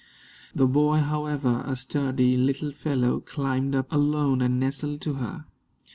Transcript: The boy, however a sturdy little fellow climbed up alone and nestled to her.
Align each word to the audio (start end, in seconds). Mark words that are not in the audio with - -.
The 0.55 0.65
boy, 0.65 0.97
however 1.01 1.61
a 1.63 1.75
sturdy 1.75 2.35
little 2.35 2.71
fellow 2.71 3.19
climbed 3.19 3.75
up 3.75 3.91
alone 3.93 4.41
and 4.41 4.59
nestled 4.59 4.99
to 5.01 5.13
her. 5.13 5.45